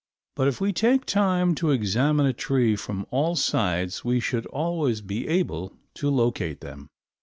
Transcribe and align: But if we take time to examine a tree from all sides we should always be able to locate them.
But 0.35 0.47
if 0.47 0.59
we 0.59 0.73
take 0.73 1.05
time 1.05 1.53
to 1.53 1.69
examine 1.69 2.25
a 2.25 2.33
tree 2.33 2.75
from 2.75 3.05
all 3.11 3.35
sides 3.35 4.03
we 4.03 4.19
should 4.19 4.47
always 4.47 4.99
be 4.99 5.27
able 5.27 5.73
to 5.93 6.09
locate 6.09 6.61
them. 6.61 6.87